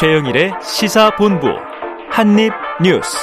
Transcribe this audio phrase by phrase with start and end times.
[0.00, 1.46] 최영일의 시사본부
[2.08, 3.18] 한입뉴스.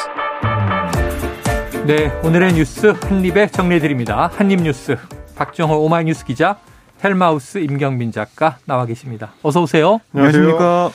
[1.87, 4.29] 네, 오늘의 뉴스 한입에 정리해드립니다.
[4.31, 4.95] 한입뉴스
[5.35, 6.59] 박정호 오마이뉴스 기자,
[7.03, 9.31] 헬마우스 임경민 작가 나와 계십니다.
[9.41, 10.01] 어서 오세요.
[10.13, 10.91] 안녕하십니까.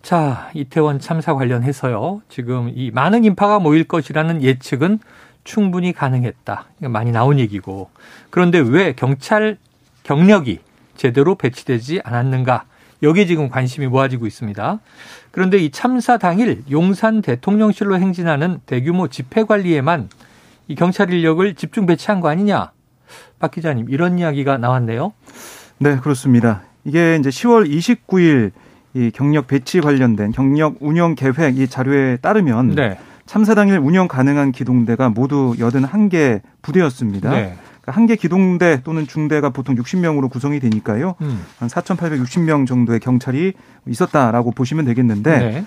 [0.00, 2.22] 자, 이태원 참사 관련해서요.
[2.30, 5.00] 지금 이 많은 인파가 모일 것이라는 예측은
[5.44, 6.64] 충분히 가능했다.
[6.78, 7.90] 많이 나온 얘기고.
[8.30, 9.58] 그런데 왜 경찰
[10.02, 10.60] 경력이
[10.96, 12.64] 제대로 배치되지 않았는가?
[13.02, 14.80] 여기에 지금 관심이 모아지고 있습니다.
[15.30, 20.08] 그런데 이 참사 당일 용산 대통령실로 행진하는 대규모 집회 관리에만
[20.68, 22.72] 이 경찰 인력을 집중 배치한 거 아니냐?
[23.38, 25.12] 박 기자님, 이런 이야기가 나왔네요.
[25.78, 26.62] 네, 그렇습니다.
[26.84, 28.52] 이게 이제 10월 29일
[28.94, 32.98] 이 경력 배치 관련된 경력 운영 계획 이 자료에 따르면 네.
[33.26, 37.30] 참사 당일 운영 가능한 기동대가 모두 81개 부대였습니다.
[37.30, 37.56] 네.
[37.86, 41.14] 그러니까 한개 기동대 또는 중대가 보통 60명으로 구성이 되니까요.
[41.20, 41.44] 음.
[41.58, 43.52] 한 4,860명 정도의 경찰이
[43.86, 45.64] 있었다라고 보시면 되겠는데 네.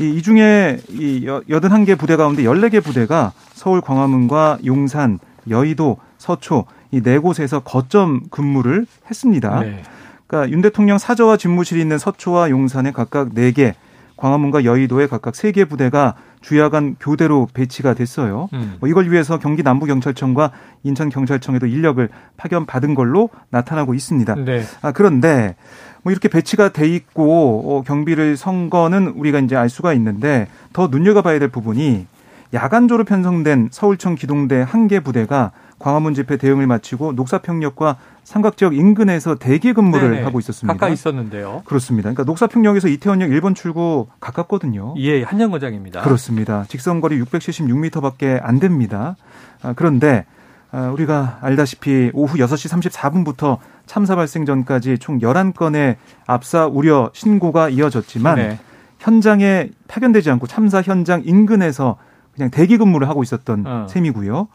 [0.00, 5.18] 이, 이 중에 이 81개 부대 가운데 14개 부대가 서울 광화문과 용산,
[5.48, 9.60] 여의도, 서초 이 네 곳에서 거점 근무를 했습니다.
[9.60, 9.82] 네.
[10.26, 13.74] 그러니까 윤 대통령 사저와 집무실이 있는 서초와 용산에 각각 4개,
[14.16, 18.48] 광화문과 여의도에 각각 3개 부대가 주야간 교대로 배치가 됐어요.
[18.54, 18.76] 음.
[18.80, 20.52] 뭐 이걸 위해서 경기 남부경찰청과
[20.84, 24.34] 인천경찰청에도 인력을 파견받은 걸로 나타나고 있습니다.
[24.44, 24.62] 네.
[24.82, 25.54] 아, 그런데
[26.02, 30.88] 뭐 이렇게 배치가 돼 있고 어, 경비를 선 거는 우리가 이제 알 수가 있는데 더
[30.88, 32.06] 눈여겨봐야 될 부분이
[32.52, 39.34] 야간조로 편성된 서울청 기동대 한 개 부대가 광화문 집회 대응을 마치고 녹사평역과 삼각 지역 인근에서
[39.34, 40.22] 대기 근무를 네네.
[40.22, 40.72] 하고 있었습니다.
[40.72, 41.62] 가까이 있었는데요.
[41.64, 42.08] 그렇습니다.
[42.08, 44.94] 그러니까 녹사평역에서 이태원역 1번 출구 가깝거든요.
[44.98, 46.02] 예, 한정거장입니다.
[46.02, 46.64] 그렇습니다.
[46.68, 49.16] 직선거리 676m밖에 안 됩니다.
[49.62, 50.26] 아, 그런데
[50.72, 55.96] 아, 우리가 알다시피 오후 6시 34분부터 참사 발생 전까지 총 11건의
[56.26, 58.58] 압사 우려 신고가 이어졌지만 네.
[59.00, 61.96] 현장에 파견되지 않고 참사 현장 인근에서
[62.34, 63.86] 그냥 대기 근무를 하고 있었던 어.
[63.90, 64.46] 셈이고요.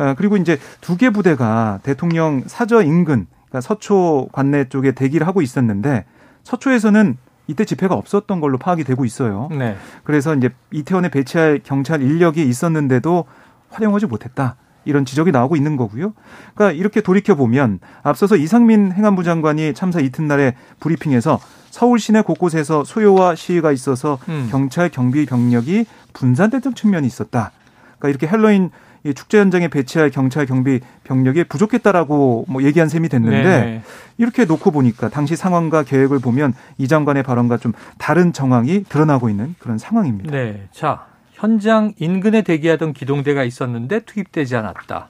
[0.00, 5.42] 아, 그리고 이제 두 개 부대가 대통령 사저 인근, 그러니까 서초 관내 쪽에 대기를 하고
[5.42, 6.04] 있었는데
[6.44, 7.16] 서초에서는
[7.46, 9.48] 이때 집회가 없었던 걸로 파악이 되고 있어요.
[9.50, 9.76] 네.
[10.04, 13.24] 그래서 이제 이태원에 배치할 경찰 인력이 있었는데도
[13.70, 14.56] 활용하지 못했다.
[14.84, 16.14] 이런 지적이 나오고 있는 거고요.
[16.54, 21.38] 그러니까 이렇게 돌이켜 보면 앞서서 이상민 행안부 장관이 참사 이튿날에 브리핑에서
[21.70, 24.48] 서울 시내 곳곳에서 소요와 시위가 있어서 음.
[24.50, 25.84] 경찰 경비 병력이
[26.14, 27.50] 분산됐던 측면이 있었다.
[27.98, 28.70] 그러니까 이렇게 헬로윈
[29.04, 33.82] 이 축제 현장에 배치할 경찰 경비 병력이 부족했다라고 뭐 얘기한 셈이 됐는데 네네.
[34.18, 39.54] 이렇게 놓고 보니까 당시 상황과 계획을 보면 이 장관의 발언과 좀 다른 정황이 드러나고 있는
[39.58, 40.30] 그런 상황입니다.
[40.30, 40.68] 네.
[40.72, 45.08] 자, 현장 인근에 대기하던 기동대가 있었는데 투입되지 않았다.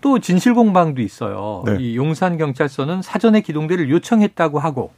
[0.00, 1.64] 또 진실 공방도 있어요.
[1.66, 1.78] 네.
[1.80, 4.92] 이 용산 경찰서는 사전에 기동대를 요청했다고 하고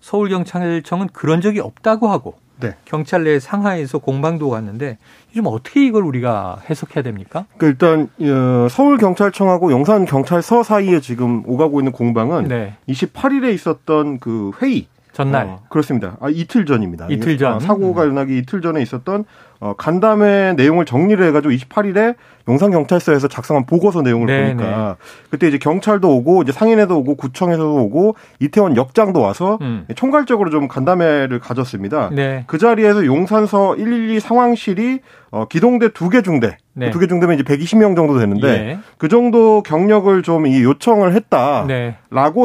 [0.00, 2.74] 서울 경찰청은 그런 적이 없다고 하고 네.
[2.84, 4.98] 경찰 내 상하에서 공방도 갔는데
[5.34, 7.46] 좀 어떻게 이걸 우리가 해석해야 됩니까?
[7.56, 12.76] 그러니까 일단 어, 서울 경찰청하고 용산 경찰서 사이에 지금 오가고 있는 공방은 네.
[12.88, 16.16] 28일에 있었던 그 회의 전날 어, 그렇습니다.
[16.20, 17.08] 아 이틀 전입니다.
[17.10, 19.24] 이틀 전 아, 사고가 일어나기 이틀 전에 있었던
[19.60, 22.14] 어, 간담회 내용을 정리를 해가지고 28일에
[22.48, 24.54] 용산경찰서에서 작성한 보고서 내용을 네네.
[24.54, 25.04] 보니까 네.
[25.30, 29.86] 그때 이제 경찰도 오고 이제 상인에도 오고 구청에서도 오고 이태원 역장도 와서 음.
[29.94, 32.10] 총괄적으로 좀 간담회를 가졌습니다.
[32.12, 32.44] 네.
[32.46, 35.00] 그 자리에서 용산서 112 상황실이
[35.32, 36.90] 어, 기동대 두 개 중대 네.
[36.90, 38.78] 두개 중대면 이제 120명 정도 되는데 예.
[38.98, 41.96] 그 정도 경력을 좀 이 요청을 했다라고 네.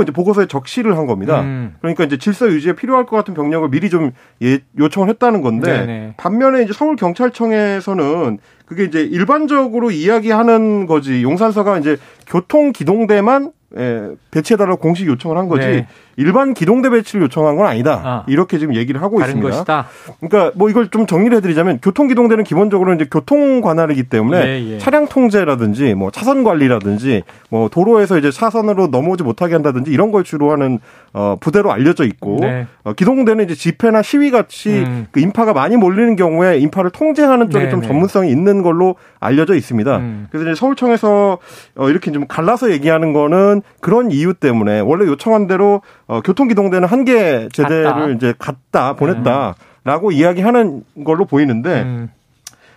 [0.03, 1.41] 이제 보고서에 적시를 한 겁니다.
[1.41, 1.75] 음.
[1.79, 4.11] 그러니까 이제 질서 유지에 필요할 것 같은 병력을 미리 좀
[4.43, 5.85] 예, 요청을 했다는 건데 네네.
[5.85, 6.13] 네.
[6.17, 14.09] 반면에 이제 서울 경 찰청에서는 그게 이제 일반적으로 이야기하는 거지 용산서가 이제 교통 기동대만 예,
[14.31, 15.87] 배치해달라고 공식 요청을 한 거지 네.
[16.17, 18.01] 일반 기동대 배치를 요청한 건 아니다.
[18.03, 18.23] 아.
[18.27, 19.49] 이렇게 지금 얘기를 하고 있습니다.
[19.49, 19.87] 것이다.
[20.21, 24.77] 그러니까 뭐 이걸 좀 정리를 해드리자면 교통 기동대는 기본적으로 이제 교통 관할이기 때문에 네, 예.
[24.77, 30.51] 차량 통제라든지 뭐 차선 관리라든지 뭐 도로에서 이제 차선으로 넘어오지 못하게 한다든지 이런 걸 주로
[30.51, 30.79] 하는
[31.13, 32.67] 어 부대로 알려져 있고 네.
[32.83, 35.07] 어, 기동대는 이제 집회나 시위 같이 음.
[35.11, 37.87] 그 인파가 많이 몰리는 경우에 인파를 통제하는 쪽에 네, 좀 네.
[37.87, 39.97] 전문성이 있는 걸로 알려져 있습니다.
[39.97, 40.27] 음.
[40.29, 41.37] 그래서 이제 서울청에서
[41.75, 47.05] 어 이렇게 좀 갈라서 얘기하는 거는 그런 이유 때문에 원래 요청한 대로 어, 교통기동대는 한
[47.05, 48.09] 개 제대를 갔다.
[48.09, 50.11] 이제 갔다 보냈다라고 음.
[50.11, 51.81] 이야기하는 걸로 보이는데.
[51.83, 52.09] 음.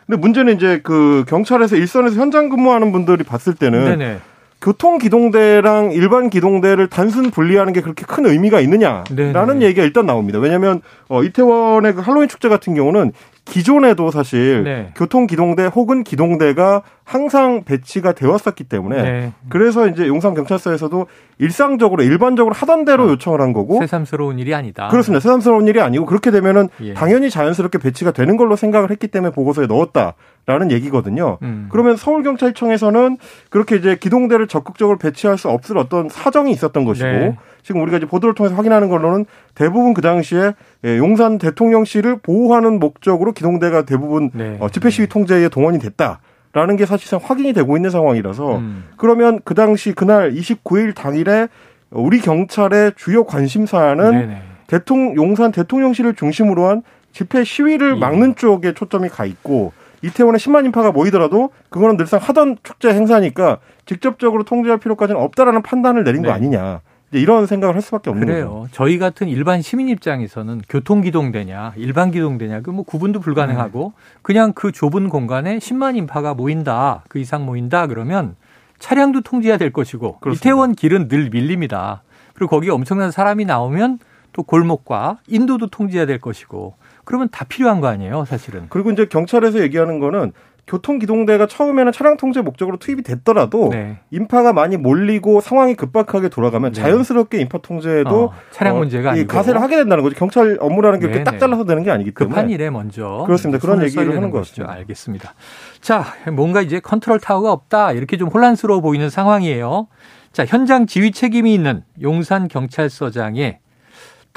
[0.07, 4.19] 근데 문제는 이제 그 경찰에서 일선에서 현장 근무하는 분들이 봤을 때는 네네.
[4.61, 9.67] 교통 기동대랑 일반 기동대를 단순 분리하는 게 그렇게 큰 의미가 있느냐라는 네네.
[9.67, 10.39] 얘기가 일단 나옵니다.
[10.39, 13.13] 왜냐하면 어, 이태원의 그 할로윈 축제 같은 경우는
[13.45, 14.93] 기존에도 사실 네.
[14.97, 19.33] 교통 기동대 혹은 기동대가 항상 배치가 되었었기 때문에 네.
[19.49, 21.07] 그래서 이제 용산 경찰서에서도
[21.39, 23.09] 일상적으로 일반적으로 하던 대로 어.
[23.09, 24.89] 요청을 한 거고 새삼스러운 일이 아니다.
[24.89, 25.21] 그렇습니다.
[25.21, 26.93] 새삼스러운 일이 아니고 그렇게 되면은 예.
[26.93, 31.39] 당연히 자연스럽게 배치가 되는 걸로 생각을 했기 때문에 보고서에 넣었다라는 얘기거든요.
[31.41, 31.71] 음.
[31.71, 33.17] 그러면 서울 경찰청에서는
[33.49, 37.39] 그렇게 이제 기동대를 적극적으로 배치할 수 없을 어떤 사정이 있었던 것이고 네.
[37.63, 39.25] 지금 우리가 이제 보도를 통해서 확인하는 걸로는
[39.55, 40.53] 대부분 그 당시에
[40.85, 44.59] 예, 용산 대통령실을 보호하는 목적으로 기동대가 대부분 네.
[44.61, 46.21] 어, 집회 시위 통제에 동원이 됐다.
[46.59, 48.85] 라는 게 사실상 확인이 되고 있는 상황이라서 음.
[48.97, 51.47] 그러면 그 당시 그날 29일 당일에
[51.91, 56.83] 우리 경찰의 주요 관심 사안은 대통령 용산 대통령실을 중심으로 한
[57.13, 58.01] 집회 시위를 예.
[58.01, 59.73] 막는 쪽에 초점이 가 있고
[60.03, 66.23] 이태원에 10만 인파가 모이더라도 그거는 늘상 하던 축제 행사니까 직접적으로 통제할 필요까지는 없다라는 판단을 내린
[66.23, 66.29] 네.
[66.29, 66.81] 거 아니냐.
[67.13, 68.51] 이런 생각을 할 수밖에 없는 그래요.
[68.51, 68.69] 거죠.
[68.73, 74.19] 저희 같은 일반 시민 입장에서는 교통 기동되냐, 일반 기동되냐, 그 뭐 구분도 불가능하고 네.
[74.23, 78.37] 그냥 그 좁은 공간에 10만 인파가 모인다, 그 이상 모인다 그러면
[78.79, 80.41] 차량도 통제해야 될 것이고 그렇습니다.
[80.41, 82.03] 이태원 길은 늘 밀립니다.
[82.35, 83.99] 그리고 거기에 엄청난 사람이 나오면
[84.33, 86.75] 또 골목과 인도도 통제해야 될 것이고
[87.05, 88.67] 그러면 다 필요한 거 아니에요, 사실은.
[88.69, 90.33] 그리고 이제 경찰에서 얘기하는 거는
[90.69, 93.99] 교통기동대가 처음에는 차량 통제 목적으로 투입이 됐더라도 네.
[94.11, 96.81] 인파가 많이 몰리고 상황이 급박하게 돌아가면 네.
[96.81, 100.17] 자연스럽게 인파 통제도 어, 차량 어, 문제가 아니고 가세를 하게 된다는 거죠.
[100.17, 103.59] 경찰 업무라는 게 이렇게 딱 잘라서 되는 게 아니기 때문에 급한 일에 먼저 그렇습니다.
[103.59, 104.65] 그런 얘기를 하는 것이죠.
[104.67, 105.35] 알겠습니다.
[105.81, 109.89] 자, 뭔가 이제 컨트롤 타워가 없다 이렇게 좀 혼란스러워 보이는 상황이에요.
[110.33, 113.59] 자, 현장 지휘 책임이 있는 용산 경찰서장의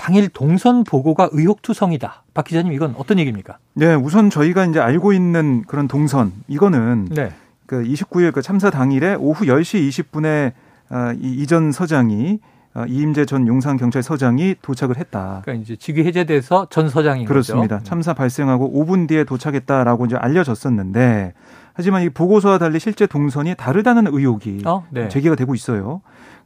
[0.02, 2.24] 당일 동선 보고가 의혹투성이다.
[2.34, 3.60] 박 기자님 이건 어떤 얘기입니까?
[3.76, 7.32] 네, 우선 저희가 이제 알고 있는 그런 동선 이거는 네.
[7.68, 10.54] 그 29일 그 참사 당일에 오후 10시 20분에
[10.90, 12.40] 아, 이 이전 서장이
[12.74, 15.42] 아, 이임재 전 용산 경찰서장이 도착을 했다.
[15.44, 17.78] 그러니까 이제 직위 해제돼서 전 서장인 그렇습니다.
[17.78, 17.88] 거죠.
[17.88, 21.34] 참사 발생하고 5분 뒤에 도착했다라고 이제 알려졌었는데
[21.74, 24.84] 하지만 이 보고서와 달리 실제 동선이 다르다는 의혹이 어?
[24.90, 25.10] 네.
[25.10, 26.02] 제기가 되고 있어요.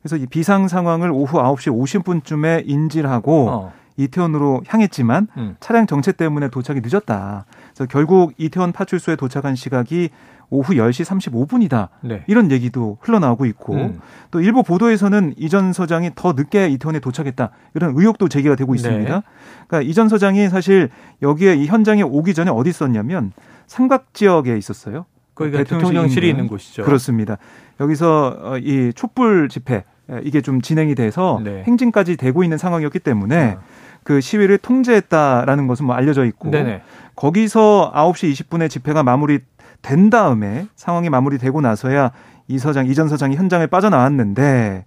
[0.06, 3.74] 그래서 이 비상 상황을 오후 9시 50분쯤에 인지를 하고 어.
[3.98, 5.56] 이태원으로 향했지만 음.
[5.60, 7.46] 차량 정체 때문에 도착이 늦었다.
[7.74, 10.10] 그래서 결국 이태원 파출소에 도착한 시각이
[10.52, 11.88] 오후 10시 35분이다.
[12.02, 12.24] 네.
[12.28, 14.00] 이런 얘기도 흘러나오고 있고 음.
[14.30, 17.50] 또 일부 보도에서는 이전 서장이 더 늦게 이태원에 도착했다.
[17.74, 19.12] 이런 의혹도 제기가 되고 있습니다.
[19.12, 19.24] 네.
[19.68, 20.90] 그러니까 이전 서장이 사실
[21.24, 23.32] 여기에 이 현장에 오기 전에 어디 있었냐면
[23.66, 25.08] 삼각 지역에 있었어요.
[25.34, 26.84] 거기가 대통령실이 있는 곳이죠.
[26.84, 27.40] 그렇습니다.
[27.80, 29.84] 여기서 어, 이 촛불 집회
[30.24, 31.64] 이게 좀 진행이 돼서 네.
[31.66, 33.62] 행진까지 되고 있는 상황이었기 때문에 어.
[34.04, 36.82] 그 시위를 통제했다라는 것은 뭐 알려져 있고 네네.
[37.16, 39.40] 거기서 9시 20분에 집회가 마무리
[39.82, 42.12] 된 다음에 상황이 마무리되고 나서야
[42.48, 44.86] 이 서장 이전 서장이 현장에 빠져나왔는데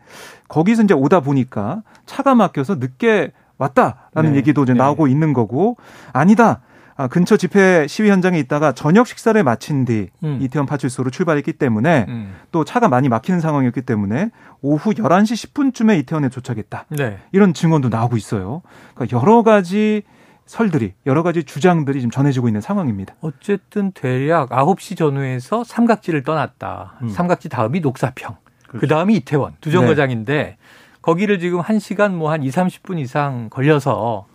[0.49, 4.37] 거기서 이제 오다 보니까 차가 막혀서 늦게 왔다라는 네.
[4.37, 4.79] 얘기도 이제 네.
[4.79, 5.77] 나오고 있는 거고
[6.13, 6.61] 아니다.
[6.99, 10.41] 아, 근처 집회 시위 현장에 있다가 저녁 식사를 마친 뒤 음.
[10.43, 12.35] 이태원 파출소로 출발했기 때문에 음.
[12.51, 14.31] 또 차가 많이 막히는 상황이었기 때문에
[14.63, 16.87] 오후 11시 10분쯤에 이태원에 도착했다.
[16.89, 17.19] 네.
[17.31, 18.63] 이런 증언도 나오고 있어요.
[18.97, 20.03] 그러니까 여러 가지
[20.47, 23.15] 설들이 여러 가지 주장들이 지금 전해지고 있는 상황입니다.
[23.21, 26.99] 어쨌든 대략 9시 전후에서 삼각지를 떠났다.
[27.03, 27.09] 음.
[27.11, 28.35] 삼각지 다음이 녹사평.
[28.67, 28.81] 그렇죠.
[28.81, 30.57] 그 다음이 이태원 두 정거장인데 네.
[31.01, 34.27] 거기를 지금 1시간 뭐 한 2, 30분 이상 걸려서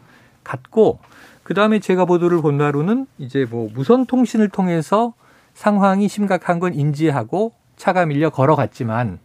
[0.46, 1.00] 갔고
[1.44, 5.14] 그 다음에 제가 보도를 본 바로는 이제 뭐 무선 통신을 통해서
[5.54, 9.20] 상황이 심각한 건 인지하고 차가 밀려 걸어갔지만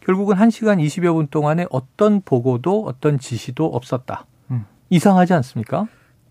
[0.00, 4.24] 결국은 1시간 20여 분 동안에 어떤 보고도 어떤 지시도 없었다.
[4.50, 4.64] 음.
[4.88, 5.86] 이상하지 않습니까?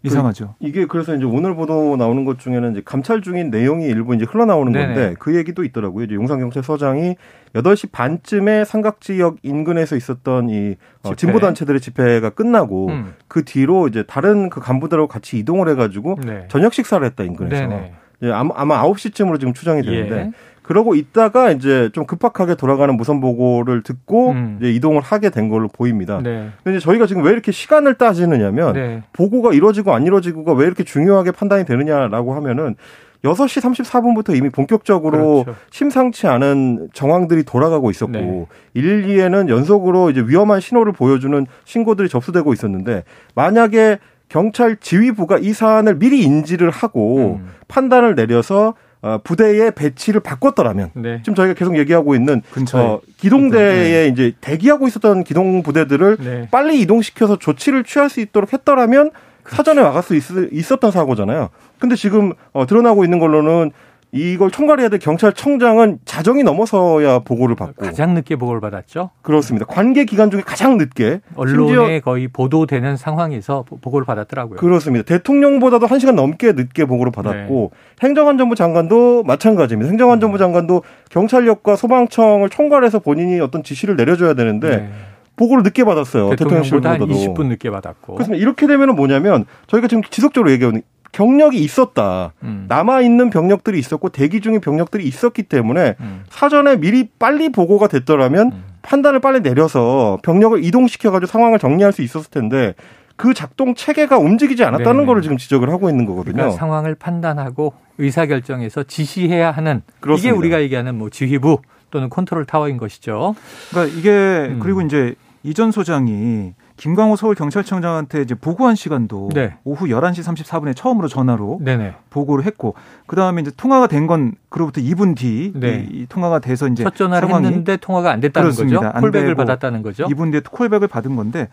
[0.08, 0.56] 이상하죠.
[0.60, 4.26] 그, 이게 그래서 이제 오늘 보도 나오는 것 중에는 이제 감찰 중인 내용이 일부 이제
[4.26, 4.86] 흘러나오는 네네.
[4.86, 6.06] 건데 그 얘기도 있더라고요.
[6.06, 7.16] 이제 용산경찰서장이
[7.54, 13.14] 8시 반쯤에 삼각지역 인근에서 있었던 이 어, 진보 단체들의 집회가 끝나고 음.
[13.28, 16.46] 그 뒤로 이제 다른 그 간부들하고 같이 이동을 해가지고 네.
[16.50, 17.68] 저녁 식사를 했다 인근에서.
[17.68, 17.94] 네네.
[18.24, 20.32] 예, 아마, 아마 9시쯤으로 지금 추정이 되는데 예.
[20.68, 24.58] 그러고 있다가 이제 좀 급박하게 돌아가는 무선 보고를 듣고 음.
[24.60, 26.20] 이제 이동을 하게 된 걸로 보입니다.
[26.22, 26.50] 네.
[26.62, 29.04] 근데 저희가 지금 왜 이렇게 시간을 따지느냐면 네.
[29.14, 32.76] 보고가 이루어지고 안 이루어지고가 왜 이렇게 중요하게 판단이 되느냐라고 하면은
[33.24, 35.58] 6시 34분부터 이미 본격적으로 그렇죠.
[35.72, 38.46] 심상치 않은 정황들이 돌아가고 있었고 네.
[38.76, 43.06] 112에는 연속으로 이제 위험한 신호를 보여주는 신고들이 접수되고 있었는데
[43.36, 47.48] 만약에 경찰 지휘부가 이 사안을 미리 인지를 하고 음.
[47.70, 51.20] 판단을 내려서 어, 부대의 배치를 바꿨더라면 네.
[51.24, 52.84] 지금 저희가 계속 얘기하고 있는 근처에.
[52.84, 54.08] 어, 기동대에 네.
[54.08, 56.48] 이제 대기하고 있었던 기동 부대들을 네.
[56.50, 59.12] 빨리 이동시켜서 조치를 취할 수 있도록 했더라면
[59.44, 59.56] 그렇죠.
[59.56, 61.50] 사전에 막을 수 있, 었던 사고잖아요.
[61.80, 63.72] 근데 지금 어, 드러나고 있는 걸로는
[64.12, 69.12] 이걸 총괄해야 될 경찰청장은 자정이 넘어서야 보고를 받고 가장 늦게 보고를 받았죠.
[69.22, 69.66] 그렇습니다.
[69.66, 74.58] 관계 기간 중에 가장 늦게 언론에 거의 보도되는 상황에서 보고를 받았더라고요.
[74.58, 75.06] 그렇습니다.
[75.06, 78.08] 대통령보다도 1시간 넘게 늦게 보고를 받았고 네.
[78.08, 79.90] 행정안전부 장관도 마찬가지입니다.
[79.90, 84.90] 행정안전부 장관도 경찰력과 소방청을 총괄해서 본인이 어떤 지시를 내려줘야 되는데 네.
[85.38, 86.32] 보고를 늦게 받았어요.
[86.32, 88.16] 대통령보다 대통령 20분 늦게 받았고.
[88.16, 88.42] 그렇습니다.
[88.42, 90.82] 이렇게 되면 은 뭐냐면 저희가 지금 지속적으로 얘기하는
[91.18, 92.34] 경력이 있었다.
[92.44, 92.66] 음.
[92.68, 96.24] 남아 있는 병력들이 있었고 대기 중인 병력들이 있었기 때문에 음.
[96.30, 98.64] 사전에 미리 빨리 보고가 됐더라면 음.
[98.84, 102.76] 판단을 빨리 내려서 병력을 이동시켜 가지고 상황을 정리할 수 있었을 텐데
[103.16, 106.36] 그 작동 체계가 움직이지 않았다는 거를 지금 지적을 하고 있는 거거든요.
[106.36, 110.30] 그러니까 상황을 판단하고 의사 결정해서 지시해야 하는 그렇습니다.
[110.30, 113.34] 이게 우리가 얘기하는 뭐 지휘부 또는 컨트롤 타워인 것이죠.
[113.72, 114.60] 그러니까 이게 음.
[114.62, 119.56] 그리고 이제 이전 소장이 김광호 서울 경찰청장한테 이제 보고한 시간도 네.
[119.64, 121.96] 오후 11시 34분에 처음으로 전화로 네네.
[122.12, 122.76] 보고를 했고
[123.08, 125.86] 그다음에 이제 통화가 된 건 그로부터 2분 뒤 네.
[125.92, 128.80] 이, 통화가 돼서 이제 첫 전화를 했는데 통화가 안 됐다는 그렇습니다.
[128.94, 129.00] 거죠.
[129.02, 130.06] callback을 받았다는 거죠.
[130.06, 131.50] 2분 뒤에 callback을 받은 건데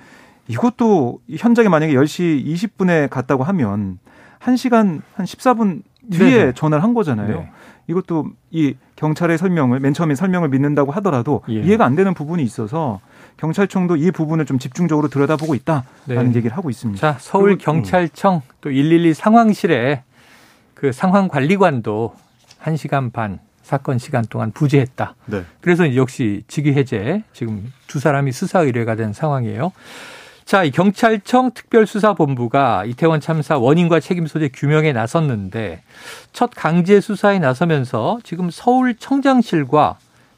[0.47, 3.99] 이것도 현장에 만약에 10시 20분에 갔다고 하면
[4.41, 6.53] 1시간 한 14분 뒤에 네네.
[6.53, 7.39] 전화를 한 거잖아요.
[7.41, 7.51] 네.
[7.87, 11.55] 이것도 이 경찰의 설명을 맨 처음에 설명을 믿는다고 하더라도 예.
[11.55, 13.01] 이해가 안 되는 부분이 있어서
[13.37, 16.35] 경찰청도 이 부분을 좀 집중적으로 들여다보고 있다라는 네.
[16.37, 17.01] 얘기를 하고 있습니다.
[17.01, 17.59] 자, 서울 음.
[17.59, 20.03] 경찰청 또 112 상황실에
[20.75, 22.15] 그 상황 관리관도
[22.63, 25.15] 1시간 반 사건 시간 동안 부재했다.
[25.27, 25.45] 네.
[25.61, 29.73] 그래서 역시 직위 해제 지금 두 사람이 수사 의뢰가 된 상황이에요.
[30.45, 35.83] 자, 이 경찰청 특별수사본부가 이태원 참사 원인과 책임 소재 규명에 나섰는데
[36.35, 39.97] 첫 강제 수사에 나서면서 지금 서울 청장실과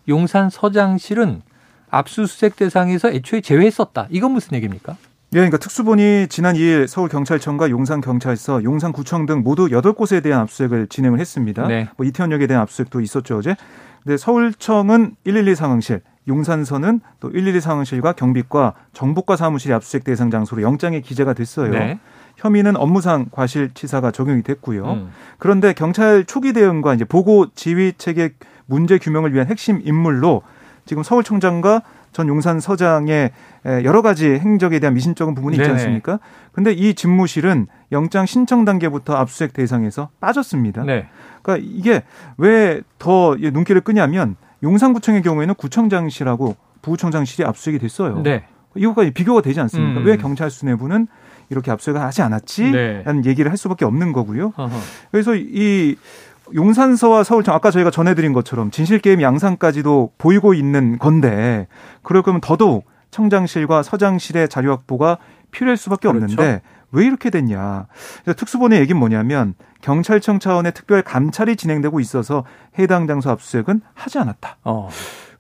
[0.08, 1.42] 용산 서장실은
[1.90, 4.06] 압수수색 대상에서 애초에 제외했었다.
[4.10, 4.96] 이건 무슨 얘기입니까?
[5.32, 11.66] 예, 그러니까 특수본이 지난 2일 서울경찰청과 용산경찰서, 용산구청 등 모두 8곳에 대한 압수수색을 진행을 했습니다.
[11.66, 11.88] 네.
[11.96, 13.56] 뭐 이태원역에 대한 압수수색도 있었죠, 어제.
[14.04, 21.00] 근데 서울청은 112 상황실, 용산서는 또 112 상황실과 경비과 정보과 사무실이 압수수색 대상 장소로 영장에
[21.00, 21.70] 기재가 됐어요.
[21.70, 21.98] 네.
[22.36, 24.84] 혐의는 업무상 과실치사가 적용이 됐고요.
[24.92, 25.10] 음.
[25.38, 28.34] 그런데 경찰 초기 대응과 이제 보고 지휘 체계
[28.66, 30.42] 문제 규명을 위한 핵심 인물로
[30.86, 33.30] 지금 서울청장과 전 용산 서장의
[33.84, 36.18] 여러 가지 행적에 대한 미심쩍은 부분이 있지 않습니까?
[36.52, 40.84] 근데 이 집무실은 영장 신청 단계부터 압수수색 대상에서 빠졌습니다.
[40.84, 41.06] 네.
[41.42, 42.02] 그러니까 이게
[42.38, 48.22] 왜 더 눈길을 끄냐면 용산구청의 경우에는 구청장실하고 부구청장실이 압수수색이 됐어요.
[48.22, 48.44] 네.
[48.74, 50.00] 이거가 비교가 되지 않습니까?
[50.00, 50.06] 음.
[50.06, 51.06] 왜 경찰 수뇌부는
[51.50, 52.70] 이렇게 압수수색을 하지 않았지?
[52.70, 53.02] 네.
[53.04, 54.52] 라는 얘기를 할 수밖에 없는 거고요.
[54.56, 54.76] 어허.
[55.10, 55.96] 그래서 이
[56.54, 61.66] 용산서와 서울청 아까 저희가 전해드린 것처럼 진실게임 양상까지도 보이고 있는 건데
[62.02, 65.18] 그럴 거면 더더욱 청장실과 서장실의 자료 확보가
[65.50, 66.24] 필요할 수밖에 그렇죠.
[66.24, 66.62] 없는데
[66.92, 67.86] 왜 이렇게 됐냐.
[68.36, 72.44] 특수본의 얘기는 뭐냐면 경찰청 차원의 특별 감찰이 진행되고 있어서
[72.78, 74.58] 해당 장소 압수수색은 하지 않았다.
[74.64, 74.88] 어.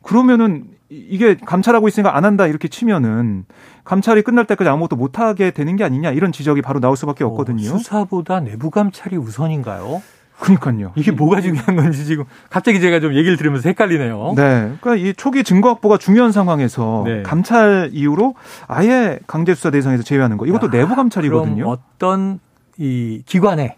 [0.02, 3.44] 그러면은 이게 감찰하고 있으니까 안 한다 이렇게 치면은
[3.84, 7.28] 감찰이 끝날 때까지 아무것도 못 하게 되는 게 아니냐 이런 지적이 바로 나올 수밖에 어,
[7.28, 7.74] 없거든요.
[7.74, 10.02] 어, 수사보다 내부 감찰이 우선인가요?
[10.40, 10.92] 그러니까요.
[10.96, 14.34] 이게 뭐가 중요한 건지 지금 갑자기 제가 좀 얘기를 들으면서 헷갈리네요.
[14.36, 14.72] 네.
[14.80, 17.22] 그러니까 이 초기 증거 확보가 중요한 상황에서 네.
[17.22, 18.34] 감찰 이후로
[18.68, 20.46] 아예 강제 수사 대상에서 제외하는 거.
[20.46, 21.66] 이것도 야, 내부 감찰이거든요.
[21.68, 22.38] 어떤
[22.78, 23.76] 이 기관에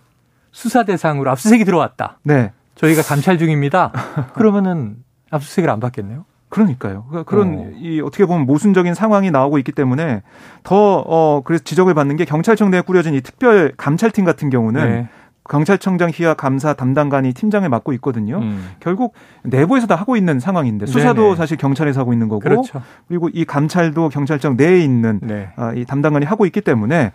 [0.50, 2.18] 수사 대상으로 압수수색이 들어왔다.
[2.24, 2.52] 네.
[2.74, 3.92] 저희가 감찰 중입니다.
[4.34, 4.96] 그러면은
[5.30, 6.24] 압수수색을 안 받겠네요.
[6.48, 7.04] 그러니까요.
[7.08, 7.70] 그러니까 그런 어.
[7.76, 10.22] 이 어떻게 보면 모순적인 상황이 나오고 있기 때문에
[10.64, 15.08] 더 어 그래서 지적을 받는 게 경찰청 내에 꾸려진 이 특별 감찰팀 같은 경우는 네.
[15.48, 18.38] 경찰청장 희와 감사 담당관이 팀장을 맡고 있거든요.
[18.38, 18.68] 음.
[18.80, 21.36] 결국 내부에서 다 하고 있는 상황인데 수사도 네네.
[21.36, 22.82] 사실 경찰에서 하고 있는 거고 그렇죠.
[23.08, 25.50] 그리고 이 감찰도 경찰청 내에 있는 네.
[25.56, 27.12] 아, 이 담당관이 하고 있기 때문에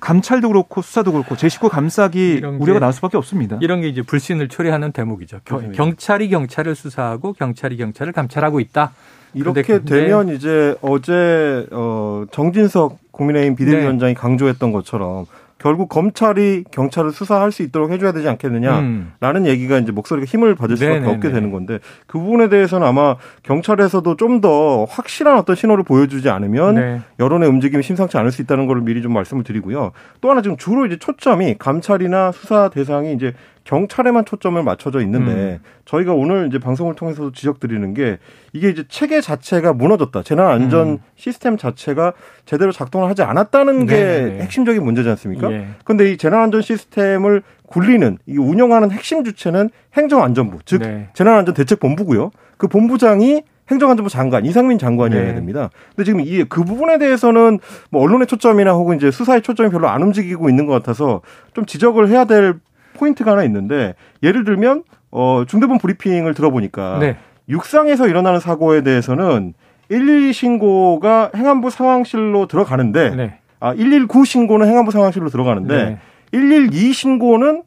[0.00, 3.58] 감찰도 그렇고 수사도 그렇고 제 식구 감싸기 우려가 나올 수밖에 없습니다.
[3.60, 5.40] 이런 게 이제 불신을 초래하는 대목이죠.
[5.44, 8.92] 경, 경찰이 경찰을 수사하고 경찰이 경찰을 감찰하고 있다.
[9.34, 14.20] 이렇게 되면 이제 어제 어 정진석 국민의힘 비대위원장이 네.
[14.20, 15.26] 강조했던 것처럼
[15.64, 19.46] 결국 검찰이 경찰을 수사할 수 있도록 해줘야 되지 않겠느냐라는 음.
[19.46, 21.14] 얘기가 이제 목소리가 힘을 받을 수밖에 네네네.
[21.14, 26.74] 없게 되는 건데 그 부분에 대해서는 아마 경찰에서도 좀 더 확실한 어떤 신호를 보여주지 않으면
[26.74, 27.00] 네.
[27.20, 29.92] 여론의 움직임이 심상치 않을 수 있다는 걸 미리 좀 말씀을 드리고요.
[30.20, 33.32] 또 하나 지금 주로 이제 초점이 감찰이나 수사 대상이 이제
[33.64, 35.58] 경찰에만 초점을 맞춰져 있는데 음.
[35.86, 38.18] 저희가 오늘 이제 방송을 통해서도 지적드리는 게
[38.52, 40.22] 이게 이제 체계 자체가 무너졌다.
[40.22, 40.98] 재난 안전 음.
[41.16, 42.12] 시스템 자체가
[42.44, 44.36] 제대로 작동을 하지 않았다는 네네네.
[44.36, 45.50] 게 핵심적인 문제지 않습니까?
[45.50, 45.68] 예.
[45.84, 51.08] 그런데 이 재난 안전 시스템을 굴리는 이 운영하는 핵심 주체는 행정안전부, 즉 네.
[51.14, 52.30] 재난안전대책본부고요.
[52.58, 55.34] 그 본부장이 행정안전부 장관 이상민 장관이어야 네.
[55.34, 55.70] 됩니다.
[55.96, 57.58] 근데 지금 이 그 부분에 대해서는
[57.90, 61.22] 뭐 언론의 초점이나 혹은 이제 수사의 초점이 별로 안 움직이고 있는 것 같아서
[61.54, 62.56] 좀 지적을 해야 될
[63.04, 67.16] 포인트가 하나 있는데 예를 들면 어, 중대본 브리핑을 들어보니까 네.
[67.48, 69.54] 육상에서 일어나는 사고에 대해서는
[69.90, 73.38] 112 신고가 행안부 상황실로 들어가는데 네.
[73.60, 75.98] 아, 119 신고는 행안부 상황실로 들어가는데 네.
[76.32, 77.62] 112 신고는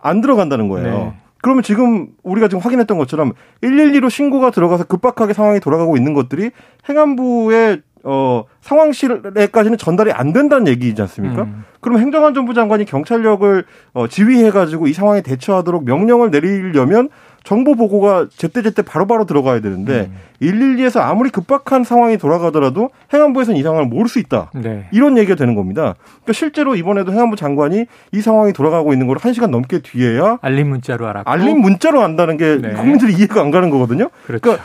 [0.00, 0.98] 안 들어간다는 거예요.
[0.98, 1.12] 네.
[1.40, 6.50] 그러면 지금 우리가 지금 확인했던 것처럼 112로 신고가 들어가서 급박하게 상황이 돌아가고 있는 것들이
[6.88, 11.42] 행안부의 어, 상황실에까지는 전달이 안 된다는 얘기이지 않습니까?
[11.42, 11.64] 음.
[11.80, 13.64] 그럼 행정안전부 장관이 경찰력을
[13.94, 17.08] 어, 지휘해가지고 이 상황에 대처하도록 명령을 내리려면
[17.44, 20.16] 정보 보고가 제때제때 바로바로 들어가야 되는데 음.
[20.42, 24.50] 112에서 아무리 급박한 상황이 돌아가더라도 행안부에서는 이 상황을 모를 수 있다.
[24.54, 24.88] 네.
[24.90, 25.94] 이런 얘기가 되는 겁니다.
[26.04, 31.06] 그러니까 실제로 이번에도 행안부 장관이 이 상황이 돌아가고 있는 걸 1시간 넘게 뒤에야 알림 문자로
[31.06, 32.72] 알았고 알림 문자로 안다는 게 네.
[32.74, 34.10] 국민들이 이해가 안 가는 거거든요.
[34.26, 34.42] 그렇죠.
[34.42, 34.64] 그러니까